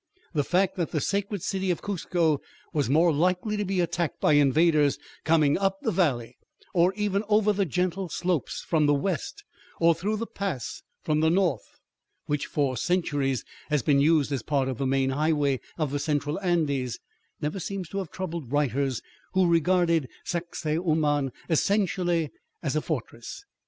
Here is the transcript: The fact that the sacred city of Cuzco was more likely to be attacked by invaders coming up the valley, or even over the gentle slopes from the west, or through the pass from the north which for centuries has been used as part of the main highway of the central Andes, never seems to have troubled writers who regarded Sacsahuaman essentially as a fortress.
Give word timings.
The 0.33 0.43
fact 0.43 0.77
that 0.77 0.89
the 0.89 0.99
sacred 0.99 1.43
city 1.43 1.69
of 1.69 1.83
Cuzco 1.83 2.39
was 2.73 2.89
more 2.89 3.13
likely 3.13 3.55
to 3.55 3.63
be 3.63 3.81
attacked 3.81 4.19
by 4.19 4.33
invaders 4.33 4.97
coming 5.23 5.59
up 5.59 5.77
the 5.83 5.91
valley, 5.91 6.39
or 6.73 6.91
even 6.95 7.23
over 7.29 7.53
the 7.53 7.67
gentle 7.67 8.09
slopes 8.09 8.61
from 8.67 8.87
the 8.87 8.95
west, 8.95 9.43
or 9.79 9.93
through 9.93 10.17
the 10.17 10.25
pass 10.25 10.81
from 11.03 11.19
the 11.19 11.29
north 11.29 11.77
which 12.25 12.47
for 12.47 12.75
centuries 12.77 13.43
has 13.69 13.83
been 13.83 13.99
used 14.01 14.31
as 14.31 14.41
part 14.41 14.67
of 14.67 14.79
the 14.79 14.87
main 14.87 15.11
highway 15.11 15.59
of 15.77 15.91
the 15.91 15.99
central 15.99 16.39
Andes, 16.39 16.97
never 17.39 17.59
seems 17.59 17.87
to 17.89 17.99
have 17.99 18.09
troubled 18.09 18.51
writers 18.51 19.03
who 19.33 19.45
regarded 19.45 20.09
Sacsahuaman 20.25 21.31
essentially 21.47 22.31
as 22.63 22.75
a 22.75 22.81
fortress. 22.81 23.45